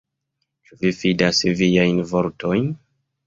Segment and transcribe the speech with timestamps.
[0.69, 2.69] Ĉu vi fidas viajn fortojn?